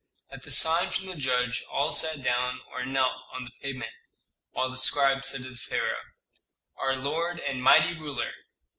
At 0.31 0.43
a 0.47 0.51
sign 0.51 0.89
from 0.89 1.05
the 1.05 1.15
judge 1.15 1.61
all 1.71 1.91
sat 1.91 2.23
down 2.23 2.61
or 2.71 2.83
knelt 2.83 3.21
on 3.33 3.43
the 3.45 3.51
pavement, 3.61 3.91
while 4.49 4.71
the 4.71 4.77
scribe 4.79 5.23
said 5.23 5.43
to 5.43 5.49
the 5.51 5.55
pharaoh, 5.57 6.01
"Our 6.75 6.95
lord 6.95 7.39
and 7.39 7.61
mighty 7.61 7.93
ruler! 7.93 8.31